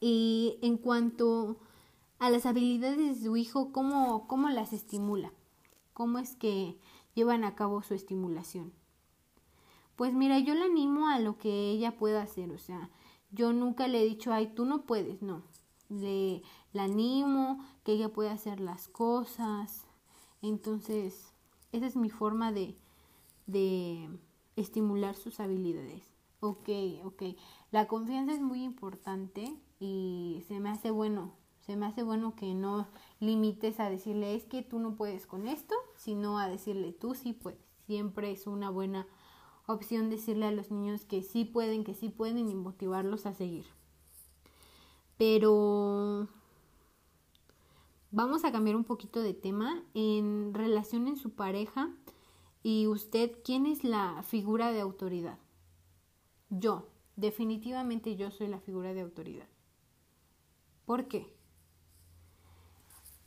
[0.00, 1.56] Y en cuanto
[2.18, 5.32] a las habilidades de su hijo, ¿cómo, cómo las estimula?
[5.94, 6.78] ¿Cómo es que
[7.14, 8.72] llevan a cabo su estimulación?
[9.96, 12.88] Pues mira, yo la animo a lo que ella pueda hacer, o sea,
[13.32, 15.42] yo nunca le he dicho, ay, tú no puedes, no.
[15.88, 16.42] Le
[16.72, 19.86] la animo, que ella pueda hacer las cosas.
[20.42, 21.32] Entonces,
[21.72, 22.76] esa es mi forma de,
[23.46, 24.08] de
[24.56, 26.02] estimular sus habilidades.
[26.40, 26.68] Ok,
[27.04, 27.22] ok.
[27.70, 32.54] La confianza es muy importante y se me hace bueno, se me hace bueno que
[32.54, 32.88] no
[33.20, 37.32] limites a decirle es que tú no puedes con esto, sino a decirle tú sí
[37.32, 37.60] puedes.
[37.86, 39.06] Siempre es una buena
[39.66, 43.66] opción decirle a los niños que sí pueden, que sí pueden y motivarlos a seguir.
[45.16, 46.28] Pero
[48.10, 51.90] vamos a cambiar un poquito de tema en relación en su pareja
[52.62, 55.38] y usted, ¿quién es la figura de autoridad?
[56.50, 59.48] Yo, definitivamente yo soy la figura de autoridad.
[60.86, 61.34] ¿Por qué?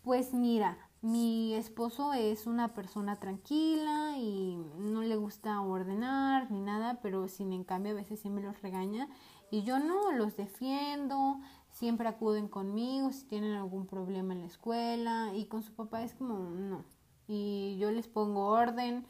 [0.02, 7.00] Pues mira, mi esposo es una persona tranquila y no le gusta ordenar ni nada,
[7.02, 9.08] pero sin en cambio a veces sí me los regaña
[9.52, 11.40] y yo no los defiendo,
[11.82, 16.14] siempre acuden conmigo si tienen algún problema en la escuela y con su papá es
[16.14, 16.86] como no.
[17.28, 19.04] Y yo les pongo orden,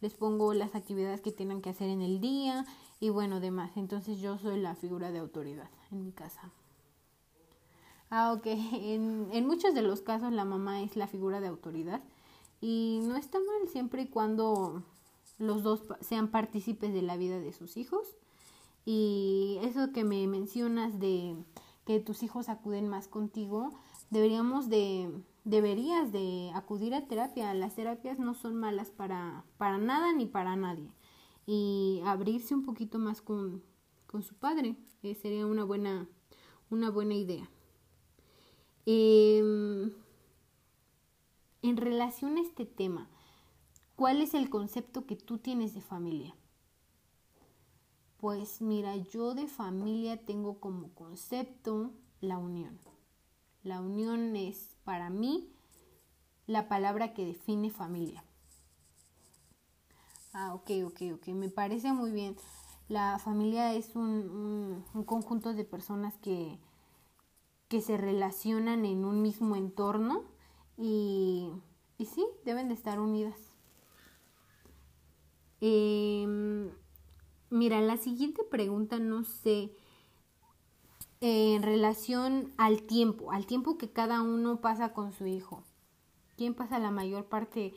[0.00, 2.66] les pongo las actividades que tienen que hacer en el día
[2.98, 3.76] y bueno, demás.
[3.76, 6.50] Entonces yo soy la figura de autoridad en mi casa.
[8.10, 8.46] Ah, ok.
[8.72, 12.02] En, en muchos de los casos la mamá es la figura de autoridad
[12.60, 14.82] y no está mal siempre y cuando
[15.38, 18.16] los dos sean partícipes de la vida de sus hijos.
[18.84, 21.36] Y eso que me mencionas de
[21.86, 23.70] que tus hijos acuden más contigo,
[24.10, 25.08] deberíamos de,
[25.44, 27.54] deberías de acudir a terapia.
[27.54, 30.90] Las terapias no son malas para, para nada ni para nadie.
[31.46, 33.62] Y abrirse un poquito más con,
[34.08, 36.08] con su padre eh, sería una buena,
[36.70, 37.48] una buena idea.
[38.84, 39.92] Em,
[41.62, 43.08] en relación a este tema,
[43.94, 46.34] ¿cuál es el concepto que tú tienes de familia?
[48.26, 52.76] Pues mira, yo de familia tengo como concepto la unión.
[53.62, 55.52] La unión es para mí
[56.48, 58.24] la palabra que define familia.
[60.32, 62.34] Ah, ok, ok, ok, me parece muy bien.
[62.88, 66.58] La familia es un, un conjunto de personas que,
[67.68, 70.24] que se relacionan en un mismo entorno
[70.76, 71.52] y,
[71.96, 73.38] y sí, deben de estar unidas.
[75.60, 76.70] Em,
[77.50, 79.72] mira, la siguiente pregunta no sé
[81.20, 85.62] en relación al tiempo, al tiempo que cada uno pasa con su hijo.
[86.36, 87.74] ¿Quién pasa la mayor parte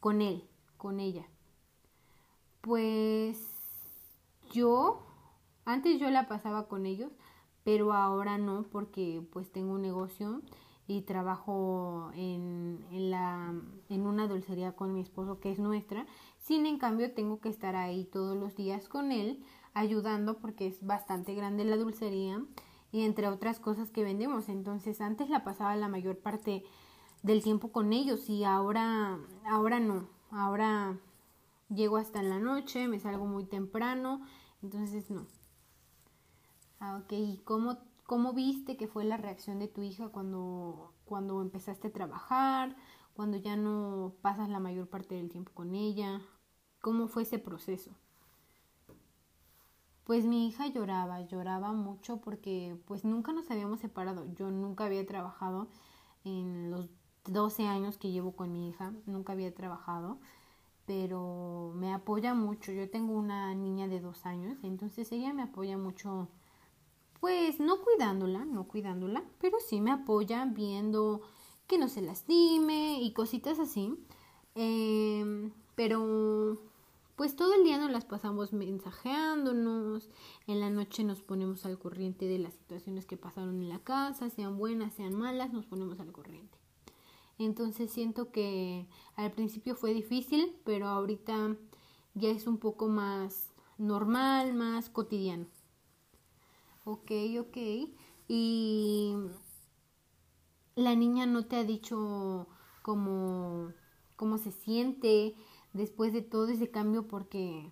[0.00, 0.44] con él,
[0.76, 1.26] con ella?
[2.60, 3.38] Pues
[4.52, 5.02] yo,
[5.64, 7.10] antes yo la pasaba con ellos,
[7.64, 10.42] pero ahora no porque pues tengo un negocio
[10.86, 13.54] y trabajo en, en, la,
[13.88, 16.06] en una dulcería con mi esposo que es nuestra.
[16.38, 19.42] Sin en cambio tengo que estar ahí todos los días con él
[19.74, 22.42] ayudando porque es bastante grande la dulcería
[22.90, 24.48] y entre otras cosas que vendemos.
[24.48, 26.64] Entonces antes la pasaba la mayor parte
[27.22, 30.08] del tiempo con ellos y ahora, ahora no.
[30.30, 30.98] Ahora
[31.68, 34.22] llego hasta en la noche, me salgo muy temprano,
[34.62, 35.26] entonces no.
[36.80, 37.12] Ah, ok.
[37.12, 37.78] ¿Y cómo,
[38.12, 42.76] cómo viste que fue la reacción de tu hija cuando, cuando empezaste a trabajar,
[43.14, 46.20] cuando ya no pasas la mayor parte del tiempo con ella?
[46.82, 47.96] ¿Cómo fue ese proceso?
[50.04, 54.26] Pues mi hija lloraba, lloraba mucho porque pues nunca nos habíamos separado.
[54.34, 55.68] Yo nunca había trabajado
[56.22, 56.90] en los
[57.24, 60.18] 12 años que llevo con mi hija, nunca había trabajado,
[60.84, 62.72] pero me apoya mucho.
[62.72, 66.28] Yo tengo una niña de dos años, entonces ella me apoya mucho
[67.22, 71.22] pues no cuidándola, no cuidándola, pero sí me apoya viendo
[71.68, 73.94] que no se lastime y cositas así.
[74.56, 76.58] Em, pero
[77.14, 80.10] pues todo el día nos las pasamos mensajeándonos,
[80.48, 84.28] en la noche nos ponemos al corriente de las situaciones que pasaron en la casa,
[84.28, 86.58] sean buenas, sean malas, nos ponemos al corriente.
[87.38, 91.56] Entonces siento que al principio fue difícil, pero ahorita
[92.14, 95.46] ya es un poco más normal, más cotidiano.
[96.84, 97.56] Ok, ok.
[98.28, 99.14] Y
[100.74, 102.46] la niña no te ha dicho
[102.82, 103.72] cómo,
[104.16, 105.34] cómo se siente
[105.72, 107.70] después de todo ese cambio porque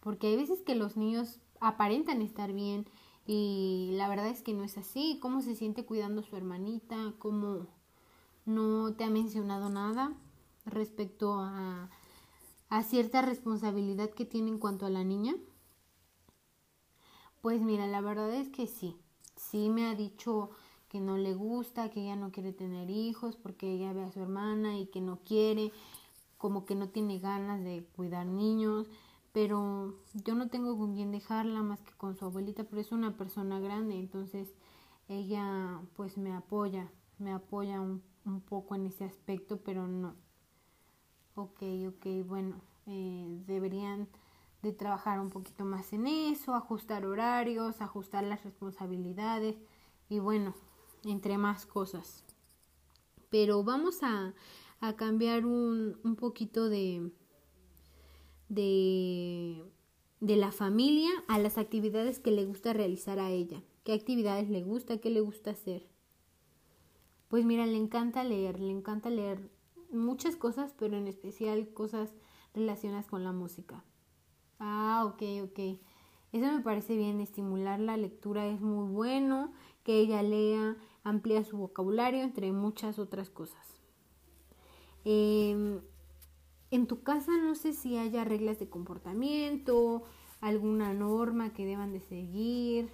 [0.00, 2.86] porque hay veces que los niños aparentan estar bien
[3.26, 5.18] y la verdad es que no es así.
[5.20, 7.14] ¿Cómo se siente cuidando a su hermanita?
[7.18, 7.66] ¿Cómo
[8.46, 10.14] no te ha mencionado nada
[10.66, 11.90] respecto a,
[12.70, 15.34] a cierta responsabilidad que tiene en cuanto a la niña?
[17.44, 18.96] Pues mira, la verdad es que sí.
[19.36, 20.48] Sí me ha dicho
[20.88, 24.22] que no le gusta, que ella no quiere tener hijos porque ella ve a su
[24.22, 25.70] hermana y que no quiere,
[26.38, 28.86] como que no tiene ganas de cuidar niños
[29.32, 33.14] pero yo no tengo con quién dejarla más que con su abuelita, pero es una
[33.18, 34.54] persona grande, entonces
[35.08, 38.02] ella pues me apoya, me apoya un,
[38.48, 40.14] poco en ese aspecto, pero no.
[41.34, 44.08] Ok, ok, bueno, eh, deberían
[44.64, 49.56] de trabajar un poquito más en eso, ajustar horarios, ajustar las responsabilidades
[50.08, 50.54] y bueno,
[51.04, 52.24] entre más cosas.
[53.28, 54.34] Pero vamos a,
[54.80, 57.12] a cambiar un, un poquito de,
[58.48, 59.62] de,
[60.20, 63.62] de la familia a las actividades que le gusta realizar a ella.
[63.84, 64.98] ¿Qué actividades le gusta?
[64.98, 65.86] ¿Qué le gusta hacer?
[67.28, 69.50] Pues mira, le encanta leer, le encanta leer
[69.90, 72.14] muchas cosas, pero en especial cosas
[72.54, 73.84] relacionadas con la música.
[74.66, 75.58] Ah, ok, ok.
[76.32, 81.58] Eso me parece bien, estimular la lectura es muy bueno, que ella lea, amplía su
[81.58, 83.82] vocabulario, entre muchas otras cosas.
[85.04, 85.82] Eh,
[86.70, 90.04] en tu casa no sé si haya reglas de comportamiento,
[90.40, 92.88] alguna norma que deban de seguir,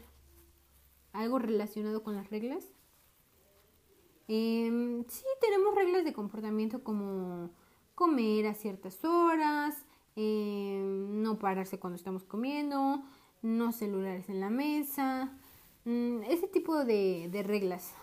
[1.12, 2.66] algo relacionado con las reglas.
[4.26, 7.50] Eh, sí, tenemos reglas de comportamiento como
[7.94, 13.02] comer a ciertas horas, em, no pararse cuando estamos comiendo,
[13.42, 15.32] no celulares en la mesa,
[15.84, 17.94] mm, ese tipo de, de reglas.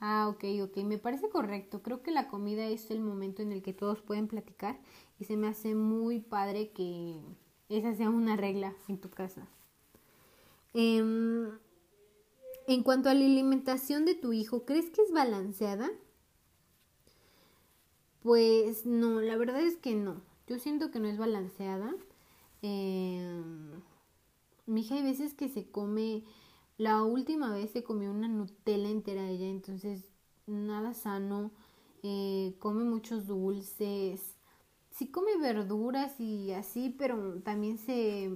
[0.00, 1.82] Ah, ok, ok, me parece correcto.
[1.82, 4.78] Creo que la comida es el momento en el que todos pueden platicar
[5.18, 7.20] y se me hace muy padre que
[7.68, 9.46] esa sea una regla en tu casa.
[10.74, 11.50] Em,
[12.66, 15.90] en cuanto a la alimentación de tu hijo, ¿crees que es balanceada?
[18.22, 20.20] Pues no, la verdad es que no.
[20.46, 21.94] Yo siento que no es balanceada.
[22.62, 23.82] Em,
[24.66, 26.24] mi hija hay veces que se come
[26.78, 30.06] la última vez se comió una Nutella entera ella, entonces
[30.46, 31.52] nada sano.
[32.02, 34.36] Eh, come muchos dulces.
[34.90, 38.30] Sí come verduras y así, pero también se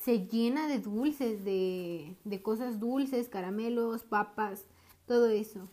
[0.00, 4.64] se llena de dulces, de, de cosas dulces, caramelos, papas,
[5.06, 5.68] todo eso.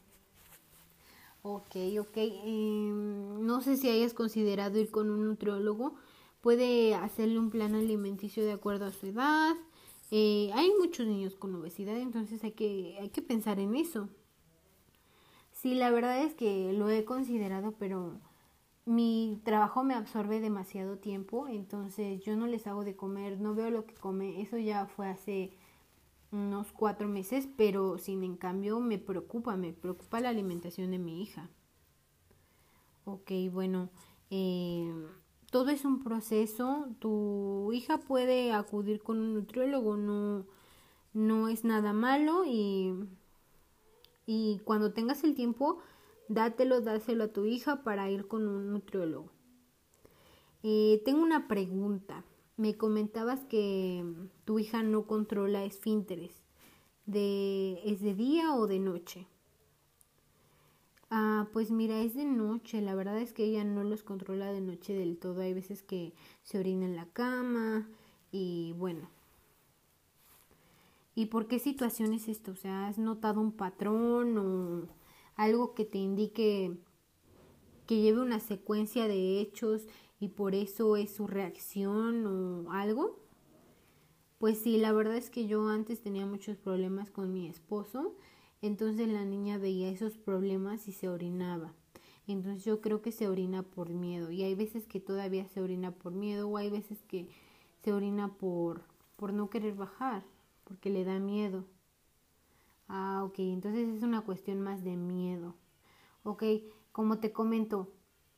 [1.45, 2.17] Ok, ok.
[2.17, 5.95] Em, no sé si hayas considerado ir con un nutriólogo.
[6.41, 9.55] Puede hacerle un plan alimenticio de acuerdo a su edad.
[10.11, 14.09] Eh, hay muchos niños con obesidad, entonces hay que, hay que pensar en eso.
[15.53, 18.19] Sí, la verdad es que lo he considerado, pero
[18.85, 23.69] mi trabajo me absorbe demasiado tiempo, entonces yo no les hago de comer, no veo
[23.69, 24.41] lo que come.
[24.41, 25.51] Eso ya fue hace
[26.33, 31.21] unos cuatro meses, pero sin en cambio me preocupa, me preocupa la alimentación de mi
[31.21, 31.49] hija.
[33.05, 33.89] Ok, bueno,
[34.31, 34.91] eh,
[35.51, 36.87] todo es un proceso.
[36.99, 40.45] Tu hija puede acudir con un nutriólogo, no,
[41.13, 42.95] no es nada malo y,
[44.25, 45.79] y cuando tengas el tiempo,
[46.29, 49.31] dátelo, dáselo a tu hija para ir con un nutriólogo.
[50.63, 52.23] Eh, tengo una pregunta.
[52.55, 54.05] Me comentabas que
[54.45, 56.43] tu hija no controla esfínteres.
[57.05, 59.27] De, ¿Es de día o de noche?
[61.09, 62.81] Ah, pues mira, es de noche.
[62.81, 65.41] La verdad es que ella no los controla de noche del todo.
[65.41, 66.13] Hay veces que
[66.43, 67.87] se orina en la cama
[68.31, 69.09] y bueno.
[71.15, 72.51] ¿Y por qué situación es esto?
[72.51, 74.87] O sea, ¿has notado un patrón o
[75.35, 76.75] algo que te indique
[77.85, 79.87] que lleve una secuencia de hechos
[80.23, 83.19] y por eso es su reacción o algo?
[84.37, 88.15] Pues sí, la verdad es que yo antes tenía muchos problemas con mi esposo
[88.63, 91.73] entonces la niña veía esos problemas y se orinaba.
[92.27, 94.31] Entonces yo creo que se orina por miedo.
[94.31, 97.27] Y hay veces que todavía se orina por miedo o hay veces que
[97.83, 98.85] se orina por,
[99.17, 100.23] por no querer bajar,
[100.63, 101.65] porque le da miedo.
[102.87, 105.55] Ah, ok, entonces es una cuestión más de miedo.
[106.23, 106.43] Ok,
[106.93, 107.91] como te comento,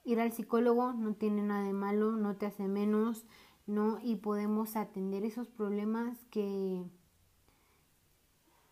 [0.05, 3.25] ir al psicólogo no tiene nada de malo, no te hace menos,
[3.67, 3.99] ¿no?
[4.01, 6.85] Y podemos atender esos problemas que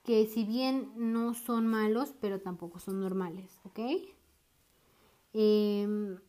[0.04, 3.80] que si bien no son malos, pero tampoco son normales, ¿ok?
[5.34, 6.20] Em,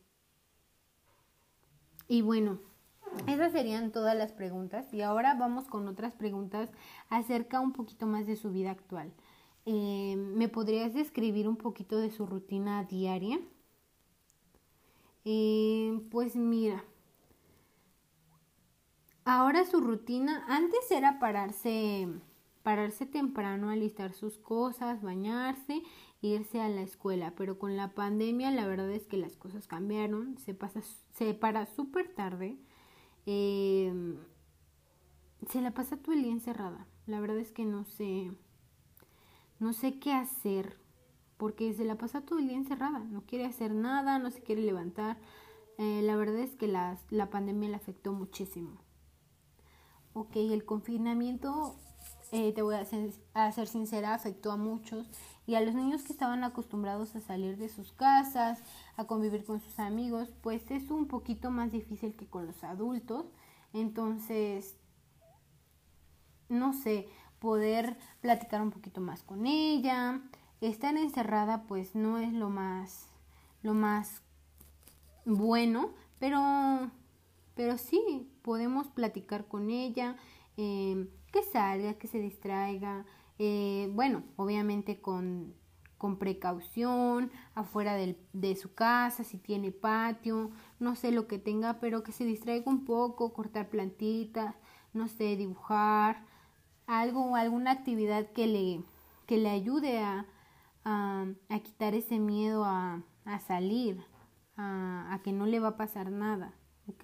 [2.07, 2.59] y bueno,
[3.27, 6.69] esas serían todas las preguntas y ahora vamos con otras preguntas
[7.09, 9.13] acerca un poquito más de su vida actual.
[9.65, 13.39] Eh, ¿Me podrías describir un poquito de su rutina diaria?
[15.25, 16.85] Eh, pues mira,
[19.25, 22.07] ahora su rutina antes era pararse,
[22.63, 25.81] pararse temprano, alistar sus cosas, bañarse,
[26.21, 30.37] irse a la escuela, pero con la pandemia la verdad es que las cosas cambiaron,
[30.37, 30.81] se pasa,
[31.13, 32.57] se para súper tarde,
[33.25, 33.93] eh,
[35.49, 36.87] se la pasa todo el día encerrada.
[37.07, 38.31] La verdad es que no sé,
[39.59, 40.77] no sé qué hacer
[41.37, 44.61] porque se la pasa todo el día encerrada, no quiere hacer nada, no se quiere
[44.61, 45.17] levantar.
[45.77, 48.81] Eh, la verdad es que la, la pandemia le afectó muchísimo.
[50.13, 51.75] Ok, el confinamiento,
[52.31, 55.09] eh, te voy a ser, a ser sincera, afectó a muchos
[55.45, 58.63] y a los niños que estaban acostumbrados a salir de sus casas,
[58.95, 63.25] a convivir con sus amigos, pues es un poquito más difícil que con los adultos.
[63.73, 64.77] Entonces,
[66.47, 67.09] no sé,
[67.39, 70.21] poder platicar un poquito más con ella,
[70.61, 73.07] estar encerrada pues no es lo más
[73.61, 74.21] lo más
[75.25, 76.91] bueno pero
[77.55, 80.15] pero sí podemos platicar con ella
[80.57, 83.05] eh, que salga que se distraiga
[83.39, 85.53] eh, bueno obviamente con
[85.97, 92.03] con precaución afuera de su casa si tiene patio no sé lo que tenga pero
[92.03, 94.55] que se distraiga un poco cortar plantitas
[94.93, 96.25] no sé dibujar
[96.87, 98.83] algo alguna actividad que le
[99.25, 100.25] que le ayude a,
[100.85, 101.25] a,
[101.63, 103.99] quitar ese miedo a, a salir,
[104.55, 106.53] a, a, que no le va a pasar nada,
[106.87, 107.03] ¿ok?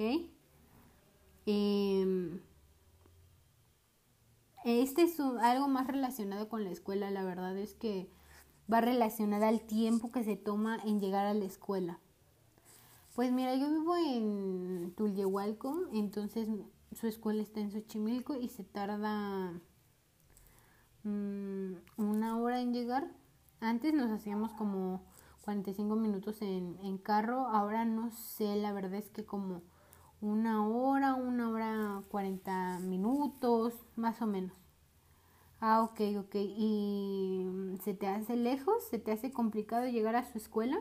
[1.48, 2.40] Eh,
[4.64, 8.10] este es algo más relacionado con la escuela, la verdad es que
[8.72, 12.00] va relacionada al tiempo que se toma en llegar a la escuela.
[13.16, 16.48] Pues mira, yo vivo en Tulyehualco, entonces
[16.92, 19.52] su escuela está en Xochimilco y se tarda
[21.04, 23.12] mmm, una hora en llegar
[23.62, 25.04] antes nos hacíamos como
[25.42, 29.62] 45 minutos en, en carro, ahora no sé, la verdad es que como
[30.20, 34.58] una hora, una hora 40 minutos, más o menos.
[35.60, 36.36] Ah, ok, ok.
[36.36, 37.46] ¿Y
[37.84, 38.84] se te hace lejos?
[38.90, 40.80] ¿Se te hace complicado llegar a su escuela?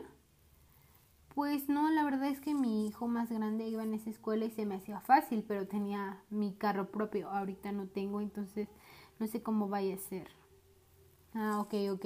[1.35, 4.51] Pues no, la verdad es que mi hijo más grande iba en esa escuela y
[4.51, 7.29] se me hacía fácil, pero tenía mi carro propio.
[7.29, 8.67] Ahorita no tengo, entonces
[9.19, 10.27] no sé cómo vaya a ser.
[11.33, 12.05] Ah, ok, ok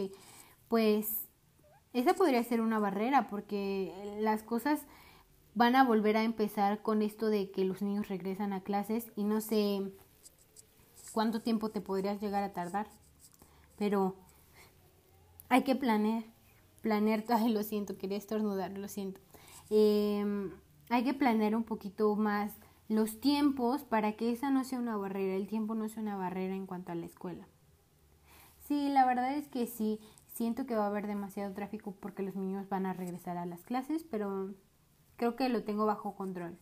[0.75, 1.29] pues
[1.93, 4.81] esa podría ser una barrera porque las cosas
[5.53, 9.23] van a volver a empezar con esto de que los niños regresan a clases y
[9.23, 9.89] no sé
[11.13, 12.87] cuánto tiempo te podrías llegar a tardar,
[13.77, 14.17] pero
[15.47, 16.25] hay que planear,
[16.81, 19.21] planear, ay lo siento, quería estornudar, lo siento.
[19.69, 20.51] Eh,
[20.89, 22.51] hay que planear un poquito más
[22.89, 26.53] los tiempos para que esa no sea una barrera, el tiempo no sea una barrera
[26.53, 27.47] en cuanto a la escuela.
[28.67, 29.99] Sí, la verdad es que sí,
[30.35, 33.63] Siento que va a haber demasiado tráfico porque los niños van a regresar a las
[33.63, 34.53] clases, pero
[35.15, 36.57] creo que lo tengo bajo control.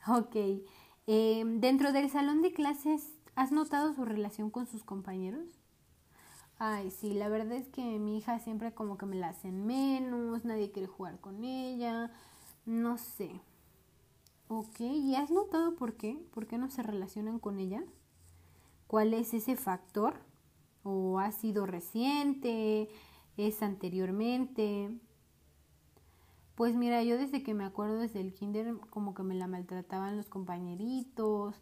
[0.06, 0.36] Ok.
[1.08, 5.48] Eh, dentro del salón de clases, ¿has notado su relación con sus compañeros?
[6.58, 10.44] Ay, sí, la verdad es que mi hija siempre como que me la hacen menos,
[10.44, 12.12] nadie quiere jugar con ella,
[12.66, 13.40] no sé.
[14.48, 16.18] Ok, ¿y has notado por qué?
[16.32, 17.82] ¿Por qué no se relacionan con ella?
[18.86, 20.20] ¿Cuál es ese factor?
[20.86, 22.88] O ha sido reciente,
[23.36, 24.96] es anteriormente.
[26.54, 30.16] Pues mira, yo desde que me acuerdo desde el kinder como que me la maltrataban
[30.16, 31.60] los compañeritos,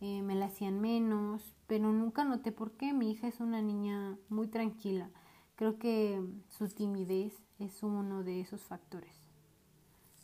[0.00, 2.92] eh, me la hacían menos, pero nunca noté por qué.
[2.92, 5.10] Mi hija es una niña muy tranquila.
[5.56, 9.14] Creo que su timidez es uno de esos factores.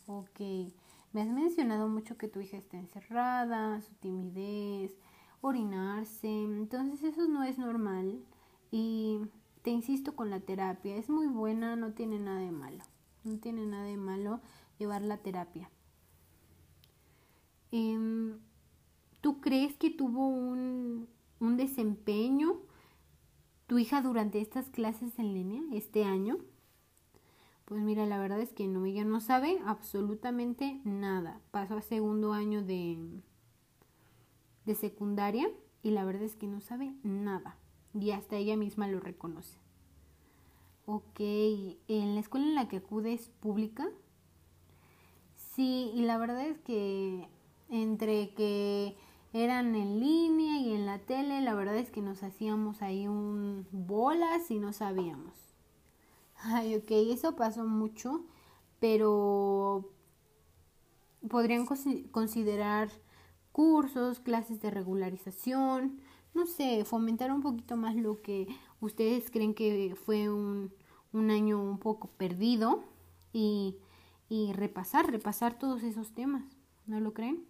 [0.07, 0.41] Ok,
[1.13, 4.97] me has mencionado mucho que tu hija está encerrada, su timidez,
[5.41, 8.21] orinarse, entonces eso no es normal.
[8.79, 9.23] Y
[9.63, 12.85] te insisto con la terapia, es muy buena, no tiene nada de malo.
[13.25, 14.43] No tiene nada de malo
[14.79, 15.71] llevar la terapia.
[17.73, 18.39] Em,
[19.23, 21.09] ¿Tú crees que tuvo un,
[21.41, 22.61] un desempeño
[23.67, 26.37] tu hija durante estas clases en línea este año?
[27.65, 31.41] Pues mira, la verdad es que no, ella no sabe absolutamente nada.
[31.51, 32.99] Pasó a segundo año de,
[34.67, 35.49] de secundaria
[35.83, 37.57] y la verdad es que no sabe nada
[38.01, 39.59] y hasta ella misma lo reconoce.
[40.87, 43.89] Ok, ¿en la escuela en la que acude es pública?
[45.35, 47.29] Sí, y la verdad es que
[47.69, 48.97] entre que
[49.33, 53.67] eran en línea y en la tele, la verdad es que nos hacíamos ahí un
[53.73, 55.35] bolas y no sabíamos.
[56.37, 58.25] Ay, ok, eso pasó mucho,
[58.79, 59.91] pero
[61.29, 61.67] podrían
[62.13, 62.91] considerar
[63.53, 66.01] cursos, clases de regularización,
[66.37, 68.47] no sé, fomentar un poquito más lo que
[68.81, 70.73] ustedes creen que fue un,
[71.13, 72.85] un año un poco perdido
[73.33, 73.77] y,
[74.29, 76.45] y repasar, repasar todos esos temas,
[76.87, 77.45] ¿no lo creen?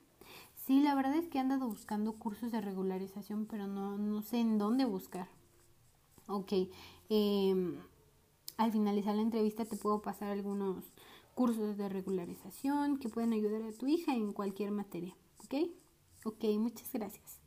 [0.54, 4.38] Sí, la verdad es que he andado buscando cursos de regularización, pero no, no sé
[4.40, 5.28] en dónde buscar.
[6.28, 6.52] Ok,
[7.08, 7.78] eh,
[8.56, 10.84] al finalizar la entrevista te puedo pasar algunos
[11.34, 15.14] cursos de regularización que pueden ayudar a tu hija en cualquier materia.
[15.44, 15.70] ¿Ok?
[16.24, 17.45] Ok, muchas gracias.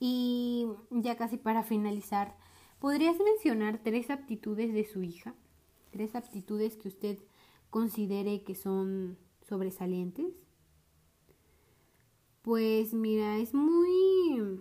[0.00, 2.36] Y ya casi para finalizar,
[2.78, 5.34] ¿podrías mencionar tres aptitudes de su hija?
[5.90, 7.18] Tres aptitudes que usted
[7.70, 10.32] considere que son sobresalientes.
[12.42, 14.60] Pues mira, es muy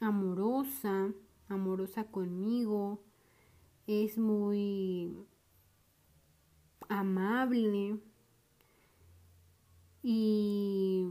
[0.00, 1.12] amorosa,
[1.48, 3.02] amorosa conmigo,
[3.86, 5.16] es muy
[6.88, 7.98] amable
[10.02, 11.06] y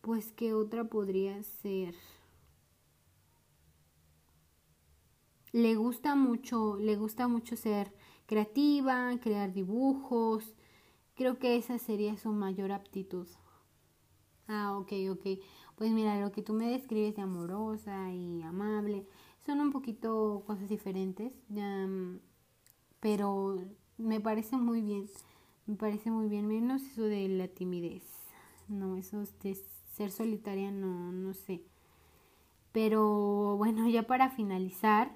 [0.00, 1.94] pues qué otra podría ser
[5.52, 7.92] le gusta mucho le gusta mucho ser
[8.30, 10.54] creativa crear dibujos.
[11.16, 13.26] Creo que esa sería su mayor aptitud.
[14.46, 15.26] Ah ok ok.
[15.74, 19.06] Pues mira lo que tú me describes de amorosa y amable
[19.44, 21.32] son un poquito cosas diferentes,
[23.00, 23.58] pero
[23.98, 25.10] me parece muy bien,
[25.66, 28.04] me parece muy bien, menos eso de la timidez,
[28.68, 29.56] no, eso de
[30.00, 31.62] ser solitaria, no, no sé.
[32.72, 35.14] Pero bueno, ya para finalizar,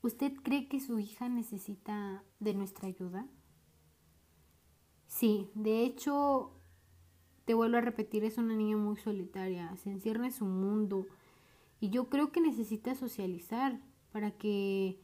[0.00, 3.26] ¿usted cree que su hija necesita de nuestra ayuda?
[5.06, 6.52] Sí, de hecho,
[7.44, 11.06] te vuelvo a repetir, es una niña muy solitaria, se encierra en su mundo,
[11.78, 13.82] y yo creo que necesita socializar
[14.12, 14.98] para que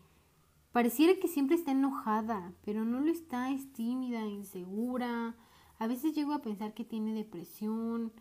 [0.72, 5.36] pareciera que siempre está enojada, pero no lo está, es tímida, insegura.
[5.78, 8.12] A veces llego a pensar que tiene depresión,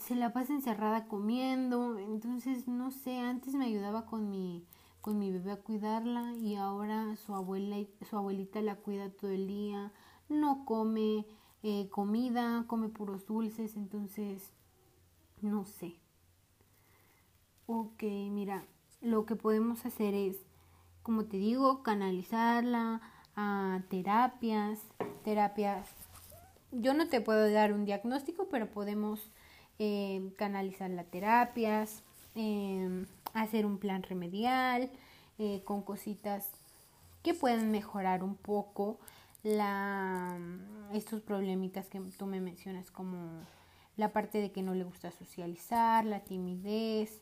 [0.00, 4.64] se la pasa encerrada comiendo, entonces no sé, antes me ayudaba con mi
[5.00, 7.76] con mi bebé a cuidarla y ahora su abuela
[8.08, 9.92] su abuelita la cuida todo el día,
[10.28, 11.24] no come
[11.62, 14.52] eh, comida, come puros dulces, entonces
[15.40, 15.96] no sé.
[17.66, 18.64] Ok, mira,
[19.00, 20.36] lo que podemos hacer es,
[21.02, 23.00] como te digo, canalizarla
[23.36, 24.80] a terapias,
[25.24, 25.88] terapias.
[26.72, 29.30] Yo no te puedo dar un diagnóstico, pero podemos
[29.78, 32.02] eh, canalizar las terapias,
[32.34, 34.90] em, hacer un plan remedial
[35.38, 36.50] eh, con cositas
[37.22, 38.98] que pueden mejorar un poco
[39.42, 40.38] la,
[40.92, 43.42] estos problemitas que tú me mencionas como
[43.96, 47.20] la parte de que no le gusta socializar, la timidez,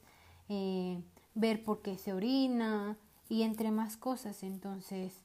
[0.49, 1.01] eh,
[1.35, 2.97] ver por qué se orina
[3.29, 4.43] y entre más cosas.
[4.43, 5.25] Entonces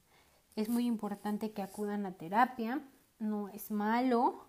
[0.56, 2.82] es muy importante que acudan a terapia.
[3.20, 4.48] No es malo,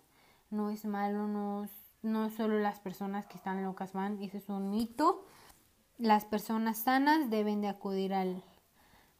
[0.49, 1.67] no es malo, no,
[2.03, 5.25] no solo las personas que están locas van, ese es un mito.
[5.97, 8.43] Las personas sanas deben de acudir al,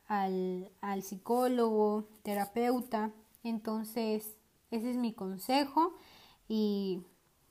[0.08, 3.12] al, al psicólogo, terapeuta.
[3.44, 4.38] Entonces,
[4.70, 5.96] ese es mi consejo.
[6.48, 7.02] Y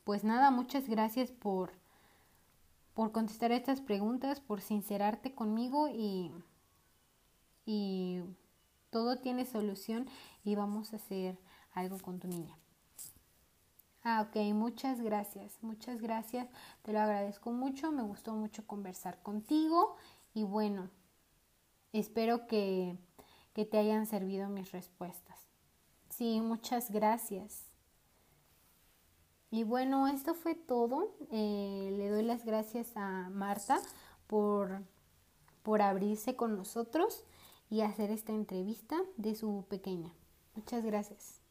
[0.05, 1.73] pues nada, muchas gracias por
[2.95, 6.31] por contestar estas preguntas, por sincerarte conmigo y,
[7.65, 8.23] y
[8.91, 10.07] todo tiene solución
[10.45, 11.39] y vamos a hacer
[11.73, 12.57] algo con tu niña.
[14.05, 16.49] Ah, ok, muchas gracias, muchas gracias,
[16.83, 19.97] te lo agradezco mucho, me gustó mucho conversar contigo
[20.35, 20.91] y bueno,
[21.93, 22.97] espero que,
[23.55, 25.39] que te hayan servido mis respuestas.
[26.09, 27.65] Sí, muchas gracias.
[29.51, 31.15] Y bueno, esto fue todo.
[31.31, 33.81] Eh, le doy las gracias a Marta
[34.27, 34.83] por,
[35.63, 37.25] por abrirse con nosotros
[37.71, 40.13] y hacer esta entrevista de su pequeña.
[40.55, 41.42] Muchas gracias.